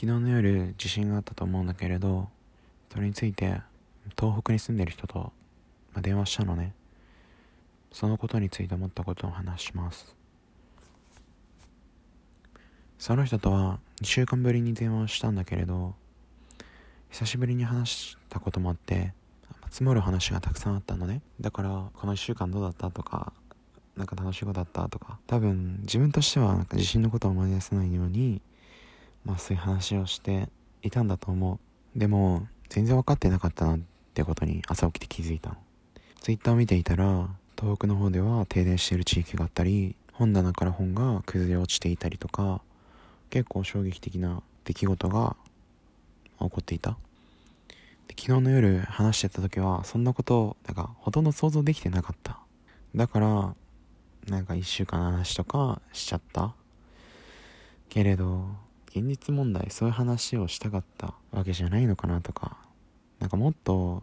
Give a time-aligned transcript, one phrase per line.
[0.00, 2.30] 昨日の夜地震があったと思うんだけれど
[2.90, 3.60] それについて
[4.18, 5.30] 東北に住んでる人と、
[5.92, 6.72] まあ、電話したのね。
[7.92, 10.16] そのことについて思ったことを話します。
[12.98, 15.94] その人とは2週間ぶりに電話をしたんだけれど
[17.10, 19.12] 久しぶりに話したこともあって
[19.68, 21.20] 積もる話がたくさんあったのね。
[21.42, 23.34] だからこの1週間どうだったとか
[23.98, 28.40] なんか楽しいことだったとか多分自分としてはなんか地震のことを思い出せないように
[29.24, 30.48] まあそういう話をして
[30.82, 31.60] いたんだと思
[31.94, 31.98] う。
[31.98, 33.80] でも全然分かってなかったなっ
[34.14, 35.56] てことに朝起きて気づいたの。
[36.20, 37.28] Twitter を見ていたら
[37.58, 42.60] 東北の方では停電している地域があったり本棚から本が崩れ落ちていたりとか
[43.30, 45.36] 結構衝撃的な出来事が
[46.38, 46.96] 起こっていた。
[48.18, 52.38] 昨日の夜話してた時はそんなことなんかほとんど想像できてなかった。
[52.94, 53.54] だから
[54.28, 56.54] なんか1週間の話とかしちゃった。
[57.88, 58.46] けれど
[58.90, 62.58] 現実問題そういう話をしたかったわけじゃないのかなとか。
[63.20, 64.02] なんかもっと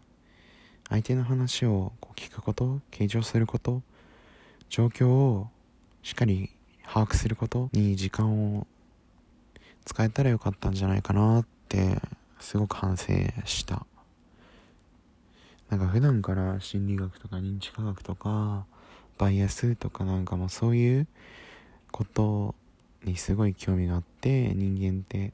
[0.90, 3.82] 相手の話をこう聞くこと傾聴すること
[4.70, 5.50] 状況を
[6.04, 6.52] しっかり
[6.86, 8.68] 把握することに時間を
[9.86, 12.00] 使えたらよかったんじゃないかなって
[12.40, 13.14] すごく反省
[13.46, 13.86] した。
[15.70, 18.66] なんか普段から心理学とか認知科学とか
[19.18, 21.08] バイアスとかなんかもそういう
[21.92, 22.56] こと
[23.04, 25.34] にすごい興味があって人間って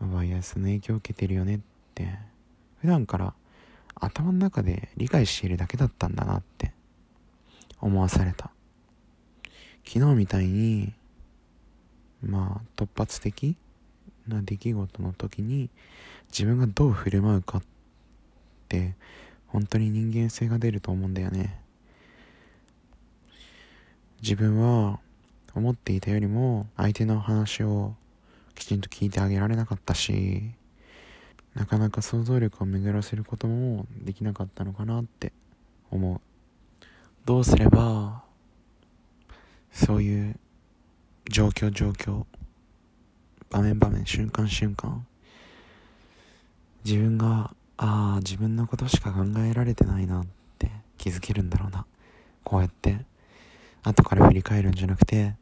[0.00, 1.58] バイアスの影響を受けてるよねっ
[1.94, 2.28] て。
[2.80, 3.34] 普段から
[3.96, 6.72] 頭の中で理解しているだけだったんだなって
[7.80, 8.50] 思わされた。
[9.84, 10.92] 昨日みたいに
[12.22, 13.56] まあ突発的
[14.26, 15.70] な出来事の時に
[16.30, 17.62] 自分がどう振る舞うかっ
[18.68, 18.94] て
[19.46, 21.60] 本当に人間性が出ると思うんだよね。
[24.22, 25.00] 自分は
[25.58, 27.94] 思っていたよりも相手の話を
[28.54, 30.50] きちんと聞いてあげられなかったし
[31.54, 35.32] なかなか想像力を巡らせることもできなかったのかなって
[35.90, 36.20] 思う。
[37.24, 38.22] どうすれば
[39.70, 40.36] そういう
[41.28, 42.24] 状況状況
[43.50, 45.06] 場面場面瞬間瞬間
[46.84, 50.26] 自分がああ自分のことしか考えられてないなっ
[50.58, 51.84] て気づけるんだろうな。
[52.44, 53.04] こうやって
[53.82, 55.34] 後から振り返るんじゃなくて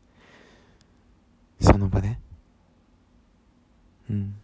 [1.60, 2.18] その場で？
[4.10, 4.34] うん。